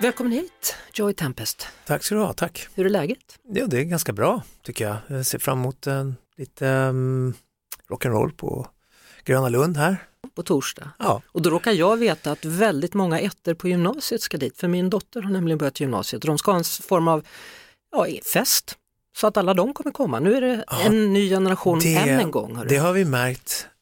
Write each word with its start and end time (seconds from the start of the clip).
Välkommen 0.00 0.32
hit, 0.32 0.76
Joy 0.92 1.14
Tempest. 1.14 1.66
Tack 1.86 2.02
ska 2.04 2.14
du 2.14 2.20
ha, 2.20 2.32
tack. 2.32 2.68
Hur 2.74 2.86
är 2.86 2.90
läget? 2.90 3.38
Ja, 3.48 3.66
det 3.66 3.78
är 3.78 3.82
ganska 3.82 4.12
bra 4.12 4.42
tycker 4.62 4.84
jag. 4.84 4.96
Jag 5.06 5.26
ser 5.26 5.38
fram 5.38 5.58
emot 5.58 5.86
en, 5.86 6.16
lite 6.36 6.66
um, 6.66 7.34
rock'n'roll 7.90 8.36
på 8.36 8.66
Gröna 9.24 9.48
Lund 9.48 9.76
här. 9.76 9.96
På 10.34 10.42
torsdag. 10.42 10.90
Ja. 10.98 11.22
Och 11.26 11.42
då 11.42 11.50
råkar 11.50 11.72
jag 11.72 11.96
veta 11.96 12.32
att 12.32 12.44
väldigt 12.44 12.94
många 12.94 13.20
ettor 13.20 13.54
på 13.54 13.68
gymnasiet 13.68 14.20
ska 14.22 14.36
dit, 14.36 14.56
för 14.56 14.68
min 14.68 14.90
dotter 14.90 15.22
har 15.22 15.30
nämligen 15.30 15.58
börjat 15.58 15.80
gymnasiet 15.80 16.24
och 16.24 16.26
de 16.26 16.38
ska 16.38 16.50
ha 16.50 16.58
en 16.58 16.64
form 16.64 17.08
av 17.08 17.26
ja, 17.92 18.06
fest. 18.32 18.76
Så 19.16 19.26
att 19.26 19.36
alla 19.36 19.54
de 19.54 19.74
kommer 19.74 19.90
komma. 19.90 20.20
Nu 20.20 20.34
är 20.34 20.40
det 20.40 20.64
Ja, 20.70 20.80
en 20.80 21.12
ny 21.12 21.28
generation 21.28 21.78
det- 21.78 21.94
än 21.96 22.20
en 22.20 22.30
gång. 22.30 22.56
hörru. 22.56 22.68
Det 22.68 22.76
har 22.76 22.92
vi 22.92 23.04
märkt 23.04 23.66
eh, 23.66 23.79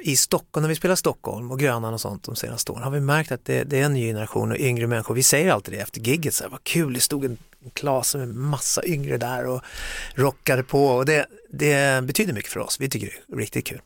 i 0.00 0.16
Stockholm, 0.16 0.62
när 0.62 0.68
vi 0.68 0.74
spelar 0.74 0.94
Stockholm 0.94 1.50
och 1.50 1.58
Grönan 1.58 1.94
och 1.94 2.00
sånt 2.00 2.22
de 2.24 2.36
senaste 2.36 2.72
åren, 2.72 2.82
har 2.82 2.90
vi 2.90 3.00
märkt 3.00 3.32
att 3.32 3.44
det, 3.44 3.64
det 3.64 3.80
är 3.80 3.84
en 3.84 3.94
ny 3.94 4.06
generation 4.08 4.50
och 4.50 4.58
yngre 4.58 4.86
människor. 4.86 5.14
Vi 5.14 5.22
säger 5.22 5.50
alltid 5.52 5.74
det 5.74 5.80
efter 5.80 6.00
gigget, 6.00 6.34
så 6.34 6.44
här, 6.44 6.50
vad 6.50 6.64
kul, 6.64 6.92
det 6.94 7.00
stod 7.00 7.24
en, 7.24 7.38
en 7.64 7.70
klass 7.70 8.14
med 8.14 8.28
massa 8.28 8.84
yngre 8.84 9.16
där 9.18 9.46
och 9.46 9.62
rockade 10.14 10.62
på 10.62 10.86
och 10.86 11.04
det, 11.06 11.26
det 11.50 12.04
betyder 12.04 12.32
mycket 12.32 12.52
för 12.52 12.60
oss. 12.60 12.80
Vi 12.80 12.88
tycker 12.90 13.06
det 13.26 13.34
är 13.34 13.38
riktigt 13.38 13.66
kul. 13.66 13.80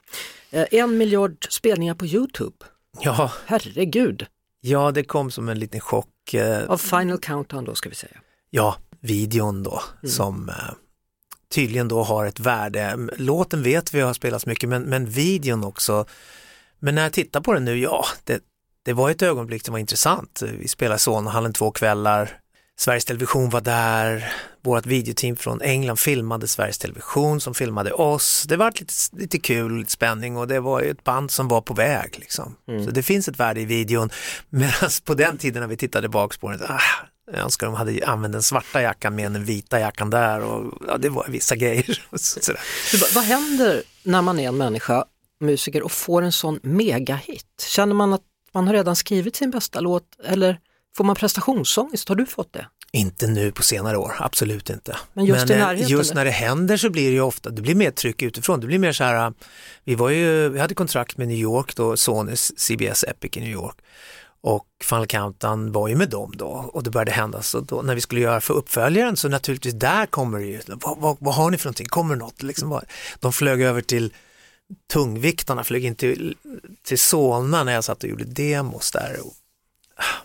Eh, 0.50 0.66
En 0.70 0.98
miljard 0.98 1.46
spelningar 1.50 1.94
på 1.94 2.06
Youtube. 2.06 2.56
Ja, 3.00 3.32
Herregud, 3.46 4.26
ja 4.60 4.90
det 4.90 5.04
kom 5.04 5.30
som 5.30 5.48
en 5.48 5.58
liten 5.58 5.80
chock. 5.80 6.34
Eh, 6.34 6.70
av 6.70 6.78
Final 6.78 7.18
Countdown 7.18 7.64
då 7.64 7.74
ska 7.74 7.88
vi 7.88 7.94
säga. 7.94 8.16
Ja, 8.50 8.76
videon 9.00 9.62
då 9.62 9.82
som 10.04 10.48
eh, 10.48 10.54
tydligen 11.54 11.88
då 11.88 12.02
har 12.02 12.26
ett 12.26 12.40
värde. 12.40 13.08
Låten 13.16 13.62
vet 13.62 13.94
vi 13.94 14.00
har 14.00 14.14
spelats 14.14 14.46
mycket 14.46 14.68
men, 14.68 14.82
men 14.82 15.06
videon 15.06 15.64
också. 15.64 16.06
Men 16.78 16.94
när 16.94 17.02
jag 17.02 17.12
tittar 17.12 17.40
på 17.40 17.52
den 17.52 17.64
nu, 17.64 17.78
ja, 17.78 18.04
det, 18.24 18.42
det 18.84 18.92
var 18.92 19.10
ett 19.10 19.22
ögonblick 19.22 19.64
som 19.64 19.72
var 19.72 19.78
intressant. 19.78 20.42
Vi 20.58 20.68
spelade 20.68 20.98
Solnahallen 20.98 21.52
två 21.52 21.70
kvällar. 21.70 22.40
Sveriges 22.78 23.04
Television 23.04 23.50
var 23.50 23.60
där, 23.60 24.32
vårt 24.62 24.86
videoteam 24.86 25.36
från 25.36 25.62
England 25.62 25.96
filmade 25.96 26.48
Sveriges 26.48 26.78
Television 26.78 27.40
som 27.40 27.54
filmade 27.54 27.92
oss. 27.92 28.44
Det 28.48 28.56
var 28.56 28.70
lite, 28.70 28.92
lite 29.12 29.38
kul, 29.38 29.78
lite 29.78 29.92
spänning 29.92 30.36
och 30.36 30.48
det 30.48 30.60
var 30.60 30.80
ju 30.80 30.90
ett 30.90 31.04
band 31.04 31.30
som 31.30 31.48
var 31.48 31.60
på 31.60 31.74
väg. 31.74 32.16
Liksom. 32.18 32.56
Så 32.84 32.90
det 32.90 33.02
finns 33.02 33.28
ett 33.28 33.40
värde 33.40 33.60
i 33.60 33.64
videon. 33.64 34.10
Medan 34.48 34.90
på 35.04 35.14
den 35.14 35.38
tiden 35.38 35.60
när 35.60 35.68
vi 35.68 35.76
tittade 35.76 36.08
bak 36.08 36.40
på 36.40 36.50
den, 36.50 36.62
ah, 36.68 36.80
jag 37.32 37.40
önskar 37.40 37.66
de 37.66 37.74
hade 37.76 38.06
använt 38.06 38.32
den 38.32 38.42
svarta 38.42 38.82
jackan 38.82 39.14
med 39.14 39.32
den 39.32 39.44
vita 39.44 39.80
jackan 39.80 40.10
där 40.10 40.40
och 40.40 40.82
ja, 40.88 40.96
det 40.98 41.08
var 41.08 41.26
vissa 41.28 41.56
grejer. 41.56 42.04
Så- 42.18 42.52
vad- 43.14 43.24
händer 43.24 43.82
när 44.02 44.22
man 44.22 44.38
är 44.40 44.48
en 44.48 44.56
människa, 44.56 45.04
musiker 45.40 45.82
och 45.82 45.92
får 45.92 46.22
en 46.22 46.32
sån 46.32 46.60
megahit? 46.62 47.66
Känner 47.68 47.94
man 47.94 48.12
att 48.12 48.22
man 48.54 48.66
har 48.66 48.74
redan 48.74 48.96
skrivit 48.96 49.36
sin 49.36 49.50
bästa 49.50 49.80
låt 49.80 50.04
eller 50.24 50.58
får 50.96 51.04
man 51.04 51.16
prestationsångest? 51.16 52.08
Har 52.08 52.16
du 52.16 52.26
fått 52.26 52.52
det? 52.52 52.66
Inte 52.92 53.26
nu 53.26 53.52
på 53.52 53.62
senare 53.62 53.96
år, 53.96 54.12
absolut 54.18 54.70
inte. 54.70 54.96
Men 55.12 55.24
just 55.24 55.50
i 55.50 55.52
eh, 55.52 55.90
just 55.90 56.14
när 56.14 56.24
det 56.24 56.30
händer 56.30 56.76
så 56.76 56.90
blir 56.90 57.06
det 57.08 57.14
ju 57.14 57.20
ofta, 57.20 57.50
det 57.50 57.62
blir 57.62 57.74
mer 57.74 57.90
tryck 57.90 58.22
utifrån. 58.22 58.60
Det 58.60 58.66
blir 58.66 58.78
mer 58.78 58.92
så 58.92 59.04
här, 59.04 59.26
äh, 59.26 59.30
vi 59.84 59.94
var 59.94 60.10
ju, 60.10 60.48
vi 60.48 60.60
hade 60.60 60.74
kontrakt 60.74 61.16
med 61.16 61.28
New 61.28 61.36
York 61.36 61.76
då, 61.76 61.96
Sonys 61.96 62.52
CBS 62.60 63.04
Epic 63.04 63.36
i 63.36 63.40
New 63.40 63.50
York. 63.52 63.76
Och 64.40 64.66
Final 64.84 65.06
Countdown 65.06 65.72
var 65.72 65.88
ju 65.88 65.96
med 65.96 66.08
dem 66.10 66.32
då 66.36 66.46
och 66.48 66.82
det 66.82 66.90
började 66.90 67.10
hända 67.10 67.42
så 67.42 67.60
då 67.60 67.82
när 67.82 67.94
vi 67.94 68.00
skulle 68.00 68.20
göra 68.20 68.40
för 68.40 68.54
uppföljaren 68.54 69.16
så 69.16 69.28
naturligtvis 69.28 69.74
där 69.74 70.06
kommer 70.06 70.38
det 70.38 70.44
ju, 70.46 70.60
vad, 70.66 70.98
vad, 70.98 71.16
vad 71.20 71.34
har 71.34 71.50
ni 71.50 71.58
för 71.58 71.66
någonting, 71.66 71.86
kommer 71.88 72.14
det 72.14 72.18
något? 72.18 72.42
Liksom, 72.42 72.68
vad- 72.68 72.84
de 73.20 73.32
flög 73.32 73.62
över 73.62 73.80
till 73.80 74.12
tungviktarna, 74.92 75.64
flög 75.64 75.84
in 75.84 75.94
till, 75.94 76.36
till 76.82 76.98
Solna 76.98 77.64
när 77.64 77.72
jag 77.72 77.84
satt 77.84 78.02
och 78.04 78.10
gjorde 78.10 78.24
demos 78.24 78.90
där. 78.92 79.16
Och, 79.24 79.32
ah, 79.96 80.24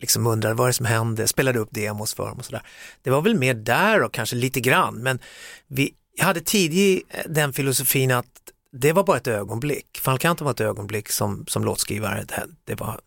liksom 0.00 0.26
undrade 0.26 0.54
vad 0.54 0.66
det 0.66 0.70
är 0.70 0.72
som 0.72 0.86
hände, 0.86 1.26
spelade 1.28 1.58
upp 1.58 1.68
demos 1.70 2.14
för 2.14 2.26
dem 2.28 2.38
och 2.38 2.44
sådär. 2.44 2.62
Det 3.02 3.10
var 3.10 3.20
väl 3.22 3.34
mer 3.38 3.54
där 3.54 4.02
och 4.02 4.12
kanske 4.12 4.36
lite 4.36 4.60
grann, 4.60 4.94
men 5.02 5.18
vi 5.66 5.94
hade 6.18 6.40
tidigt 6.40 7.06
eh, 7.10 7.20
den 7.28 7.52
filosofin 7.52 8.10
att 8.10 8.26
det 8.72 8.92
var 8.92 9.04
bara 9.04 9.16
ett 9.16 9.26
ögonblick. 9.26 9.86
Final 10.02 10.18
Countdown 10.18 10.44
var 10.44 10.52
ett 10.52 10.60
ögonblick 10.60 11.08
som, 11.08 11.44
som 11.48 11.64
låtskrivare. 11.64 12.24
Det, 12.28 12.46
det, 12.64 12.74
var, 12.74 13.00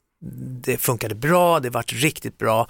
det 0.62 0.78
funkade 0.78 1.16
bra, 1.16 1.60
det 1.60 1.70
vart 1.70 1.94
riktigt 1.94 2.38
bra, 2.38 2.68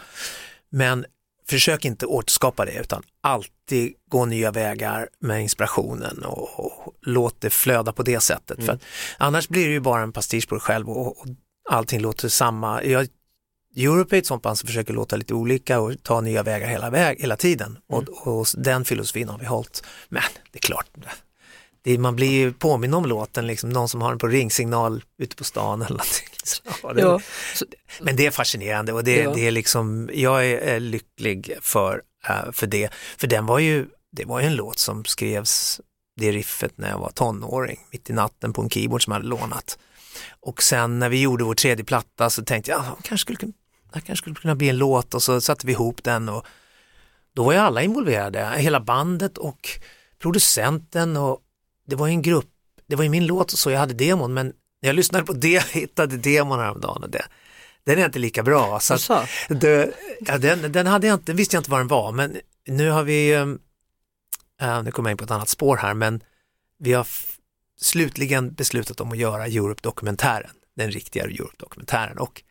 men 0.69 1.06
försök 1.50 1.85
inte 1.85 2.06
återskapa 2.06 2.66
det 2.66 2.80
utan 2.80 3.03
alltid 3.22 3.94
gå 4.09 4.25
nya 4.25 4.52
vägar 4.52 5.09
med 5.19 5.41
inspirationen 5.41 6.24
och, 6.24 6.59
och 6.59 6.94
låt 7.02 7.41
det 7.41 7.50
flöda 7.50 7.94
på 7.94 8.03
det 8.03 8.19
sättet. 8.19 8.66
För 8.66 8.74
att, 8.74 8.81
annars 9.18 9.47
blir 9.47 9.66
det 9.66 9.72
ju 9.72 9.80
bara 9.80 10.02
en 10.02 10.12
pastisch 10.12 10.47
på 10.47 10.56
dig 10.56 10.62
själv 10.62 10.90
och, 10.90 11.07
och 11.07 11.28
allting 11.69 12.02
låter 12.02 12.30
samma. 12.30 12.84
Jag, 12.84 13.07
Europe 13.75 14.16
är 14.16 14.19
ett 14.19 14.25
sånt 14.25 14.44
band 14.44 14.57
som 14.57 14.68
försöker 14.68 14.94
låta 14.94 15.16
lite 15.16 15.34
olika 15.34 15.80
och 15.80 16.03
ta 16.03 16.22
nya 16.22 16.44
vägar 16.44 16.68
hela, 16.68 16.90
väg, 16.90 17.22
hela 17.22 17.36
tiden 17.36 17.78
och, 17.88 18.28
och 18.28 18.47
den 18.57 18.86
filosofin 18.86 19.30
har 19.30 19.40
vi 19.40 19.46
hållit. 19.46 19.84
Men 20.09 20.24
det 20.52 20.57
är 20.57 20.62
klart, 20.62 20.88
det, 21.88 21.98
man 21.98 22.16
blir 22.16 22.31
ju 22.31 22.53
påminn 22.53 22.94
om 22.94 23.06
låten, 23.06 23.48
liksom, 23.48 23.70
någon 23.70 23.90
som 23.90 24.02
har 24.02 24.09
den 24.09 24.20
på 24.20 24.28
ringsignal 24.28 25.03
ute 25.18 25.36
på 25.36 25.44
stan 25.44 25.81
eller 25.81 25.90
någonting. 25.92 26.28
Ja, 26.84 26.94
det, 26.94 27.02
Ja, 27.02 27.20
Men 28.02 28.16
det 28.16 28.25
är 28.25 28.31
fascinerande 28.31 28.94
och 28.94 29.03
det, 29.03 29.16
Ja. 29.18 29.34
det 29.34 29.48
är 29.48 29.52
liksom, 29.52 30.09
jag 30.14 30.46
är, 30.48 30.80
lycklig 30.80 31.53
för, 31.62 32.02
eh, 32.30 32.52
för 32.52 32.68
det. 32.68 32.90
För 33.18 33.28
den 33.28 33.46
var 33.46 33.59
ju, 33.59 33.86
det 34.12 34.25
var 34.25 34.40
ju 34.42 34.48
en 34.48 34.56
låt 34.56 34.80
som 34.80 35.06
skrevs, 35.06 35.81
det 36.20 36.31
riffet 36.31 36.72
när 36.78 36.90
jag 36.90 37.00
var 37.00 37.09
tonåring, 37.09 37.80
mitt 37.92 38.09
i 38.09 38.14
natten 38.14 38.54
på 38.54 38.62
en 38.62 38.69
keyboard 38.69 39.04
som 39.04 39.12
jag 39.12 39.16
hade 39.19 39.28
lånat. 39.30 39.78
Och 40.40 40.64
sen 40.64 41.00
när 41.00 41.09
vi 41.09 41.22
gjorde 41.22 41.44
vår 41.44 41.56
tredje 41.56 41.86
platta 41.86 42.30
så 42.30 42.44
tänkte 42.44 42.72
jag, 42.72 42.80
ja, 42.80 42.98
kanske 43.04 43.18
skulle, 43.25 43.38
kunna- 43.38 43.54
det 43.94 44.02
kanske 44.02 44.16
skulle 44.24 44.36
kunna 44.36 44.56
bli 44.56 44.69
en 44.69 44.78
låt 44.78 45.14
och 45.14 45.24
så 45.24 45.42
satte 45.42 45.68
vi 45.68 45.72
ihop 45.74 46.04
den 46.04 46.30
och 46.30 46.46
då 47.36 47.44
var 47.44 47.54
ju 47.54 47.58
alla 47.59 47.81
involverade, 47.81 48.54
hela 48.58 48.80
bandet 48.80 49.38
och 49.38 49.69
producenten 50.19 51.18
och 51.18 51.40
det 51.88 51.96
var 51.96 52.08
ju 52.08 52.14
en 52.14 52.22
grupp, 52.22 52.50
det 52.88 52.96
var 52.96 53.03
ju 53.03 53.09
min 53.09 53.25
låt 53.25 53.53
och 53.53 53.59
så 53.59 53.72
jag 53.72 53.80
hade 53.80 53.94
demon 53.94 54.34
men 54.34 54.46
när 54.81 54.90
jag 54.90 54.96
lyssnade 54.96 55.25
på 55.25 55.34
det, 55.34 55.64
hittade 55.72 56.18
demon 56.18 56.59
häromdagen 56.59 57.03
och 57.03 57.09
det, 57.09 57.25
den 57.84 58.00
är 58.00 58.06
inte 58.06 58.20
lika 58.20 58.44
bra. 58.44 58.80
Så 58.80 58.94
Jaså? 58.94 59.25
det, 59.50 59.94
ja, 60.20 60.38
den, 60.38 60.72
den 60.72 60.88
hade 60.88 61.08
jag 61.08 61.14
inte, 61.14 61.34
visste 61.34 61.56
jag 61.56 61.59
inte 61.59 61.72
vad 61.72 61.80
den 61.80 61.88
var 61.88 62.12
men 62.12 62.38
nu 62.68 62.90
har 62.90 63.03
vi, 63.03 63.31
äh, 64.62 64.84
nu 64.84 64.92
kommer 64.92 65.09
jag 65.09 65.14
in 65.14 65.18
på 65.18 65.24
ett 65.24 65.31
annat 65.31 65.50
spår 65.50 65.78
här 65.78 65.94
men 65.94 66.24
vi 66.80 66.94
har 66.94 67.08
slutligen 67.81 68.54
beslutat 68.54 69.02
om 69.02 69.12
att 69.12 69.18
göra 69.18 69.48
Europe-dokumentären, 69.48 70.52
den 70.75 70.92
riktiga 70.92 71.24
Europe-dokumentären 71.24 72.18
och 72.18 72.44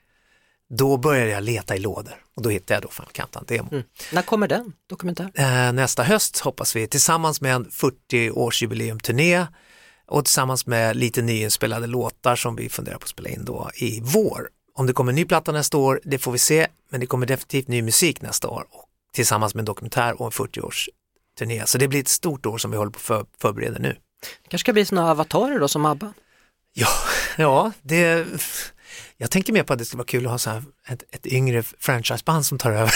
då 0.71 0.97
började 0.97 1.31
jag 1.31 1.43
leta 1.43 1.77
i 1.77 1.79
lådor 1.79 2.15
och 2.37 2.43
då 2.43 2.49
hittade 2.51 2.75
jag 2.75 2.83
då 2.83 2.89
Final 2.89 3.11
Countdown-demo. 3.13 3.69
Mm. 3.73 3.85
När 4.13 4.23
kommer 4.23 4.49
den 4.49 4.73
dokumentär? 4.87 5.31
Eh, 5.35 5.73
nästa 5.73 6.03
höst 6.03 6.39
hoppas 6.39 6.77
vi 6.77 6.87
tillsammans 6.87 7.41
med 7.41 7.55
en 7.55 7.67
40-årsjubileumturné 7.67 9.47
och 10.07 10.25
tillsammans 10.25 10.67
med 10.67 10.97
lite 10.97 11.23
nyinspelade 11.23 11.87
låtar 11.87 12.37
som 12.37 12.57
vi 12.57 12.69
funderar 12.69 12.99
på 12.99 13.05
att 13.05 13.09
spela 13.09 13.29
in 13.29 13.45
då 13.45 13.71
i 13.75 14.01
vår. 14.05 14.49
Om 14.75 14.87
det 14.87 14.93
kommer 14.93 15.13
en 15.13 15.17
ny 15.17 15.25
platta 15.25 15.53
nästa 15.53 15.77
år, 15.77 16.01
det 16.05 16.19
får 16.19 16.33
vi 16.33 16.39
se, 16.39 16.67
men 16.91 17.01
det 17.01 17.07
kommer 17.07 17.27
definitivt 17.27 17.69
ny 17.69 17.83
musik 17.83 18.23
nästa 18.23 18.49
år 18.49 18.67
och 18.71 18.85
tillsammans 19.13 19.55
med 19.55 19.61
en 19.61 19.65
dokumentär 19.65 20.21
och 20.21 20.27
en 20.27 20.33
40-årsturné. 20.33 21.65
Så 21.65 21.79
det 21.79 21.89
blir 21.89 22.01
ett 22.01 22.09
stort 22.09 22.47
år 22.47 22.59
som 22.59 22.71
vi 22.71 22.77
håller 22.77 22.91
på 22.91 22.97
att 22.97 23.03
för, 23.03 23.27
förbereda 23.41 23.79
nu. 23.79 23.97
Det 24.43 24.49
kanske 24.49 24.65
ska 24.65 24.73
bli 24.73 24.85
såna 24.85 25.11
avatarer 25.11 25.59
då 25.59 25.69
som 25.69 25.87
ABBA? 25.87 26.13
Ja, 26.73 26.89
ja 27.37 27.73
det, 27.83 28.27
jag 29.17 29.31
tänker 29.31 29.53
mer 29.53 29.63
på 29.63 29.73
att 29.73 29.79
det 29.79 29.85
skulle 29.85 29.99
vara 29.99 30.07
kul 30.07 30.25
att 30.27 30.31
ha 30.31 30.39
så 30.39 30.51
här 30.51 30.63
ett, 30.89 31.03
ett 31.11 31.27
yngre 31.27 31.63
franchiseband 31.63 32.47
som 32.47 32.59
tar 32.59 32.71
över. 32.73 32.95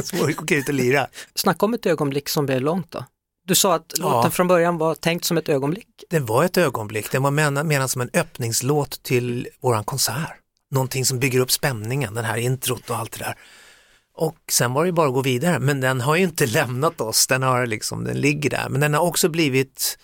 som 0.02 0.20
åker 0.20 0.56
ut 0.56 0.68
och 0.68 0.74
lira. 0.74 1.06
Snacka 1.34 1.66
om 1.66 1.74
ett 1.74 1.86
ögonblick 1.86 2.28
som 2.28 2.46
blev 2.46 2.60
långt 2.60 2.90
då. 2.90 3.04
Du 3.46 3.54
sa 3.54 3.74
att 3.74 3.92
Ja. 3.98 4.02
låten 4.12 4.30
från 4.30 4.48
början 4.48 4.78
var 4.78 4.94
tänkt 4.94 5.24
som 5.24 5.36
ett 5.38 5.48
ögonblick. 5.48 5.86
Det 6.10 6.20
var 6.20 6.44
ett 6.44 6.56
ögonblick, 6.56 7.12
den 7.12 7.22
var 7.22 7.30
menad, 7.30 7.66
menad 7.66 7.90
som 7.90 8.00
en 8.02 8.10
öppningslåt 8.14 9.02
till 9.02 9.48
våran 9.60 9.84
konsert. 9.84 10.38
Någonting 10.70 11.04
som 11.04 11.18
bygger 11.18 11.40
upp 11.40 11.50
spänningen, 11.52 12.14
den 12.14 12.24
här 12.24 12.36
introt 12.36 12.90
och 12.90 12.96
allt 12.96 13.12
det 13.12 13.24
där. 13.24 13.34
Och 14.14 14.36
sen 14.50 14.72
var 14.72 14.82
det 14.82 14.86
ju 14.88 14.92
bara 14.92 15.08
att 15.08 15.14
gå 15.14 15.22
vidare, 15.22 15.58
men 15.58 15.80
den 15.80 16.00
har 16.00 16.16
ju 16.16 16.22
inte 16.22 16.46
lämnat 16.58 17.00
oss, 17.00 17.26
den, 17.26 17.42
har 17.42 17.66
liksom, 17.66 18.04
den 18.04 18.20
ligger 18.20 18.50
där. 18.50 18.68
Men 18.68 18.80
den 18.80 18.94
har 18.94 19.00
också 19.00 19.28
blivit, 19.28 19.98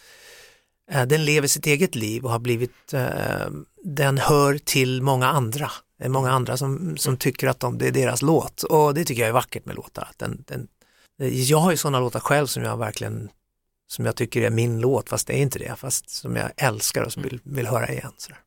eh, 0.90 1.02
den 1.06 1.24
lever 1.24 1.48
sitt 1.48 1.66
eget 1.66 1.94
liv 1.94 2.24
och 2.24 2.30
har 2.30 2.38
blivit, 2.38 2.92
eh, 2.92 3.46
den 3.84 4.18
hör 4.18 4.58
till 4.58 5.02
många 5.02 5.26
andra. 5.26 5.70
Det 5.98 6.04
är 6.04 6.08
många 6.08 6.30
andra 6.30 6.56
som, 6.56 6.96
som 6.96 7.16
tycker 7.16 7.48
att 7.48 7.60
de, 7.60 7.78
det 7.78 7.86
är 7.86 7.92
deras 7.92 8.22
låt 8.22 8.62
och 8.62 8.94
det 8.94 9.04
tycker 9.04 9.22
jag 9.22 9.28
är 9.28 9.32
vackert 9.32 9.64
med 9.64 9.76
låtar. 9.76 10.08
Den, 10.16 10.44
den, 10.46 10.68
Jag 11.18 11.58
har 11.58 11.70
ju 11.70 11.76
sådana 11.76 12.00
låtar 12.00 12.20
själv 12.20 12.46
som 12.46 12.62
jag 12.62 12.76
verkligen 12.76 13.30
som 13.88 14.06
jag 14.06 14.16
tycker 14.16 14.42
är 14.42 14.50
min 14.50 14.80
låt, 14.80 15.08
fast 15.08 15.26
det 15.26 15.32
är 15.32 15.42
inte 15.42 15.58
det, 15.58 15.76
fast 15.76 16.10
som 16.10 16.36
jag 16.36 16.50
älskar 16.56 17.02
och 17.02 17.12
som 17.12 17.22
vill, 17.22 17.40
vill 17.44 17.66
höra 17.66 17.88
igen. 17.88 18.12
Sådär. 18.16 18.38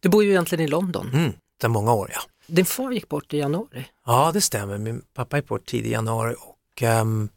Du 0.00 0.08
bor 0.08 0.24
ju 0.24 0.30
egentligen 0.30 0.64
i 0.64 0.68
London. 0.68 1.10
Mm, 1.12 1.32
sedan 1.60 1.70
många 1.70 1.92
år 1.92 2.10
ja. 2.14 2.20
Din 2.46 2.64
far 2.64 2.90
gick 2.90 3.08
bort 3.08 3.34
i 3.34 3.38
januari. 3.38 3.86
Ja, 4.06 4.30
det 4.34 4.40
stämmer. 4.40 4.78
Min 4.78 5.02
pappa 5.14 5.36
gick 5.36 5.48
bort 5.48 5.66
tidig 5.66 5.90
januari 5.90 6.34
och 6.38 6.82
um, 6.82 7.28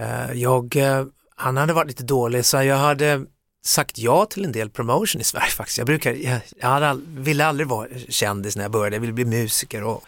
uh, 0.00 0.32
jag, 0.32 0.76
uh, 0.76 1.06
han 1.36 1.56
hade 1.56 1.72
varit 1.72 1.88
lite 1.88 2.02
dålig 2.02 2.44
så 2.44 2.62
jag 2.62 2.76
hade 2.76 3.26
sagt 3.64 3.98
ja 3.98 4.26
till 4.26 4.44
en 4.44 4.52
del 4.52 4.70
promotion 4.70 5.20
i 5.20 5.24
Sverige 5.24 5.50
faktiskt. 5.50 5.78
Jag, 5.78 5.86
brukar, 5.86 6.12
jag, 6.12 6.40
jag 6.56 6.70
all, 6.70 7.02
ville 7.06 7.46
aldrig 7.46 7.68
vara 7.68 7.88
kändis 8.08 8.56
när 8.56 8.64
jag 8.64 8.72
började, 8.72 8.96
jag 8.96 9.00
ville 9.00 9.12
bli 9.12 9.24
musiker. 9.24 9.82
Och, 9.82 10.04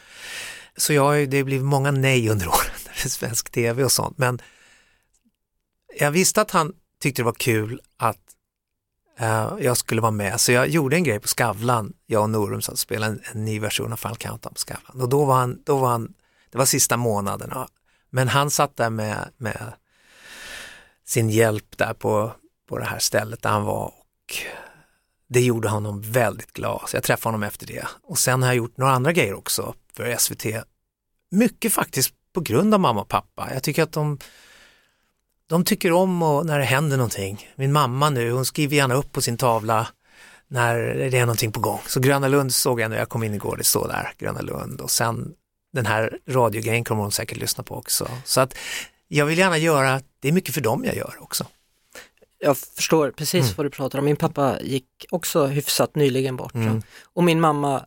så 0.76 0.92
jag, 0.92 1.30
det 1.30 1.36
har 1.36 1.44
blivit 1.44 1.64
många 1.64 1.90
nej 1.90 2.28
under 2.28 2.48
åren, 2.48 3.08
svensk 3.08 3.50
tv 3.50 3.84
och 3.84 3.92
sånt. 3.92 4.18
Men 4.18 4.40
jag 5.98 6.10
visste 6.10 6.40
att 6.40 6.50
han 6.50 6.72
tyckte 7.00 7.22
det 7.22 7.26
var 7.26 7.32
kul 7.32 7.80
att 7.96 8.20
uh, 9.20 9.56
jag 9.60 9.76
skulle 9.76 10.00
vara 10.00 10.12
med, 10.12 10.40
så 10.40 10.52
jag 10.52 10.68
gjorde 10.68 10.96
en 10.96 11.04
grej 11.04 11.20
på 11.20 11.28
Skavlan, 11.28 11.92
jag 12.06 12.22
och 12.22 12.30
Norum 12.30 12.62
satt 12.62 12.72
och 12.72 12.78
spelade 12.78 13.12
en, 13.12 13.20
en 13.32 13.44
ny 13.44 13.60
version 13.60 13.92
av 13.92 13.96
Final 13.96 14.16
Countdown 14.16 14.54
på 14.54 14.60
Skavlan. 14.60 15.00
Och 15.00 15.08
då 15.08 15.24
var 15.24 15.34
han, 15.34 15.62
då 15.64 15.76
var 15.78 15.88
han, 15.88 16.14
det 16.50 16.58
var 16.58 16.64
sista 16.64 16.96
månaderna, 16.96 17.68
men 18.10 18.28
han 18.28 18.50
satt 18.50 18.76
där 18.76 18.90
med, 18.90 19.30
med 19.36 19.72
sin 21.06 21.30
hjälp 21.30 21.78
där 21.78 21.94
på, 21.94 22.32
på 22.69 22.78
det 22.78 22.84
här 22.84 22.99
stället 22.99 23.43
där 23.43 23.50
han 23.50 23.64
var 23.64 23.87
och 23.87 24.34
det 25.28 25.40
gjorde 25.40 25.69
honom 25.69 26.00
väldigt 26.00 26.52
glad. 26.52 26.82
Så 26.87 26.96
jag 26.96 27.02
träffade 27.05 27.28
honom 27.28 27.43
efter 27.43 27.66
det. 27.66 27.87
Och 28.02 28.19
sen 28.19 28.43
har 28.43 28.49
jag 28.49 28.56
gjort 28.56 28.76
några 28.76 28.93
andra 28.93 29.12
grejer 29.12 29.34
också 29.34 29.75
för 29.93 30.16
SVT. 30.16 30.64
Mycket 31.31 31.72
faktiskt 31.72 32.14
på 32.32 32.40
grund 32.40 32.75
av 32.75 32.81
mamma 32.81 33.00
och 33.00 33.08
pappa. 33.08 33.49
Jag 33.55 33.62
tycker 33.62 33.82
att 33.82 33.93
de, 33.93 34.19
de 35.49 35.64
tycker 35.64 35.93
om 35.93 36.22
och 36.22 36.46
när 36.46 36.58
det 36.58 36.64
händer 36.64 36.96
någonting. 36.96 37.49
Min 37.56 37.72
mamma 37.72 38.11
nu, 38.11 38.31
hon 38.31 38.44
skriver 38.44 38.76
gärna 38.76 38.94
upp 38.94 39.12
på 39.12 39.20
sin 39.20 39.37
tavla 39.37 39.88
när 40.49 40.78
det 41.10 41.19
är 41.19 41.26
någonting 41.26 41.52
på 41.52 41.60
gång. 41.60 41.81
Så 41.87 42.00
Gröna 42.00 42.28
Lund 42.28 42.55
såg 42.55 42.81
jag 42.81 42.90
när 42.90 42.99
jag 42.99 43.08
kom 43.08 43.22
in 43.22 43.34
igår, 43.34 43.56
det 43.56 43.64
står 43.64 43.88
där, 43.88 44.12
Gröna 44.19 44.40
Lund. 44.40 44.81
Och 44.81 44.90
sen 44.90 45.34
den 45.72 45.87
här 45.87 46.19
radiogrejen 46.28 46.84
kommer 46.84 47.02
hon 47.02 47.12
säkert 47.12 47.38
lyssna 47.38 47.64
på 47.64 47.76
också. 47.76 48.08
Så 48.25 48.40
att 48.40 48.55
jag 49.08 49.26
vill 49.26 49.38
gärna 49.38 49.58
göra, 49.58 50.00
det 50.20 50.28
är 50.28 50.32
mycket 50.32 50.55
för 50.55 50.60
dem 50.60 50.84
jag 50.84 50.96
gör 50.96 51.14
också. 51.20 51.46
Jag 52.44 52.58
förstår 52.58 53.11
precis 53.11 53.44
mm. 53.44 53.55
vad 53.56 53.67
du 53.67 53.70
pratar 53.70 53.99
om. 53.99 54.05
Min 54.05 54.17
pappa 54.17 54.61
gick 54.61 54.87
också 55.11 55.46
hyfsat 55.46 55.94
nyligen 55.94 56.37
bort. 56.37 56.55
Mm. 56.55 56.82
Och 57.02 57.25
min 57.25 57.41
mamma 57.41 57.87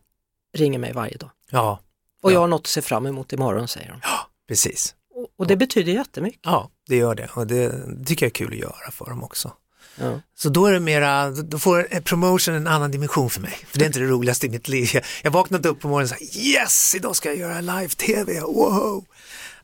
ringer 0.54 0.78
mig 0.78 0.92
varje 0.92 1.16
dag. 1.16 1.30
Ja. 1.50 1.80
Och 2.22 2.30
ja. 2.30 2.34
jag 2.34 2.40
har 2.40 2.48
något 2.48 2.60
att 2.60 2.66
se 2.66 2.82
fram 2.82 3.06
emot 3.06 3.32
imorgon 3.32 3.68
säger 3.68 3.90
hon. 3.90 4.00
Ja, 4.02 4.18
precis. 4.48 4.94
Och, 5.14 5.26
och 5.36 5.46
det 5.46 5.56
betyder 5.56 5.92
jättemycket. 5.92 6.40
Ja, 6.44 6.70
det 6.88 6.96
gör 6.96 7.14
det 7.14 7.28
och 7.34 7.46
det, 7.46 7.86
det 7.86 8.04
tycker 8.04 8.26
jag 8.26 8.30
är 8.30 8.34
kul 8.34 8.52
att 8.52 8.58
göra 8.58 8.90
för 8.92 9.04
dem 9.04 9.24
också. 9.24 9.52
Ja. 10.00 10.20
Så 10.34 10.48
då 10.48 10.66
är 10.66 10.72
det 10.72 10.80
mera, 10.80 11.30
då 11.30 11.58
får 11.58 12.00
promotion 12.00 12.54
en 12.54 12.66
annan 12.66 12.90
dimension 12.90 13.30
för 13.30 13.40
mig. 13.40 13.58
För 13.66 13.78
det 13.78 13.84
är 13.84 13.86
inte 13.86 14.00
det 14.00 14.06
roligaste 14.06 14.46
i 14.46 14.50
mitt 14.50 14.68
liv. 14.68 14.90
Jag 15.22 15.30
vaknade 15.30 15.68
upp 15.68 15.80
på 15.80 15.88
morgonen 15.88 16.12
och 16.20 16.28
sa 16.32 16.38
yes, 16.40 16.94
idag 16.94 17.16
ska 17.16 17.28
jag 17.28 17.38
göra 17.38 17.60
live-tv, 17.60 18.40
wow! 18.40 19.04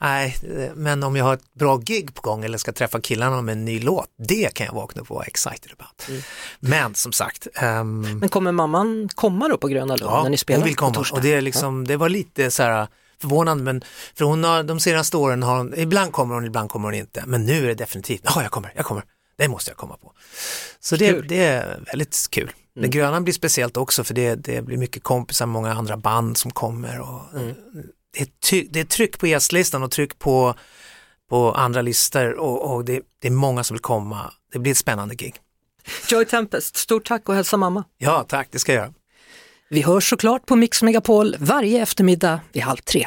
Nej, 0.00 0.36
men 0.74 1.02
om 1.02 1.16
jag 1.16 1.24
har 1.24 1.34
ett 1.34 1.54
bra 1.54 1.76
gig 1.76 2.14
på 2.14 2.22
gång 2.22 2.44
eller 2.44 2.58
ska 2.58 2.72
träffa 2.72 3.00
killarna 3.00 3.42
med 3.42 3.52
en 3.52 3.64
ny 3.64 3.80
låt, 3.80 4.08
det 4.28 4.54
kan 4.54 4.66
jag 4.66 4.74
vakna 4.74 5.02
upp 5.02 5.10
och 5.10 5.16
vara 5.16 5.26
excited 5.26 5.72
about. 5.78 6.08
Mm. 6.08 6.22
Men 6.60 6.94
som 6.94 7.12
sagt. 7.12 7.46
Um... 7.62 8.18
Men 8.18 8.28
kommer 8.28 8.52
mamman 8.52 9.08
komma 9.14 9.48
då 9.48 9.56
på 9.56 9.68
Gröna 9.68 9.96
Lund 9.96 10.12
ja, 10.12 10.22
när 10.22 10.30
ni 10.30 10.36
spelar? 10.36 10.60
hon 10.60 10.66
vill 10.66 10.76
komma 10.76 11.04
och 11.12 11.20
det, 11.20 11.34
är 11.34 11.40
liksom, 11.40 11.86
det 11.86 11.96
var 11.96 12.08
lite 12.08 12.50
så 12.50 12.62
här 12.62 12.88
förvånande, 13.20 13.64
men 13.64 13.84
för 14.14 14.24
hon 14.24 14.44
har 14.44 14.62
de 14.62 14.80
senaste 14.80 15.16
åren, 15.16 15.42
har 15.42 15.56
hon, 15.56 15.74
ibland 15.76 16.12
kommer 16.12 16.34
hon, 16.34 16.44
ibland 16.44 16.70
kommer 16.70 16.88
hon 16.88 16.94
inte, 16.94 17.24
men 17.26 17.46
nu 17.46 17.62
är 17.64 17.66
det 17.66 17.74
definitivt, 17.74 18.20
ja 18.24 18.42
jag 18.42 18.50
kommer, 18.50 18.72
jag 18.76 18.84
kommer, 18.84 19.02
det 19.36 19.48
måste 19.48 19.70
jag 19.70 19.76
komma 19.76 19.96
på. 19.96 20.12
Så 20.80 20.96
det, 20.96 21.20
det 21.20 21.44
är 21.44 21.80
väldigt 21.86 22.26
kul. 22.30 22.42
Mm. 22.76 22.82
Det 22.82 22.88
gröna 22.98 23.20
blir 23.20 23.34
speciellt 23.34 23.76
också 23.76 24.04
för 24.04 24.14
det, 24.14 24.34
det 24.34 24.62
blir 24.62 24.76
mycket 24.76 25.02
kompisar, 25.02 25.46
många 25.46 25.72
andra 25.72 25.96
band 25.96 26.36
som 26.36 26.50
kommer 26.50 27.00
och 27.00 27.34
mm 27.34 27.54
det, 28.14 28.20
är 28.20 28.28
ty, 28.50 28.68
det 28.70 28.80
är 28.80 28.84
tryck 28.84 29.18
på 29.18 29.26
gästlistan 29.26 29.82
och 29.82 29.90
tryck 29.90 30.18
på, 30.18 30.54
på 31.30 31.52
andra 31.52 31.82
listor 31.82 32.32
och, 32.32 32.74
och 32.74 32.84
det, 32.84 33.00
det, 33.18 33.28
är 33.28 33.32
många 33.32 33.64
som 33.64 33.74
vill 33.74 33.82
komma. 33.82 34.32
Det 34.52 34.58
blir 34.58 34.72
ett 34.72 34.78
spännande 34.78 35.14
gig. 35.14 35.34
Joy 36.08 36.24
Tempest, 36.24 36.76
stort 36.76 37.06
tack 37.06 37.28
och 37.28 37.34
hälsa 37.34 37.56
mamma. 37.56 37.84
Ja, 37.98 38.24
tack, 38.28 38.48
det 38.50 38.58
ska 38.58 38.72
jag 38.72 38.80
göra. 38.80 38.94
Vi 39.70 39.82
hörs 39.82 40.10
såklart 40.10 40.46
på 40.46 40.56
Mix 40.56 40.82
Megapol 40.82 41.36
varje 41.38 41.82
eftermiddag 41.82 42.40
vid 42.52 42.62
halv 42.62 42.76
tre. 42.76 43.06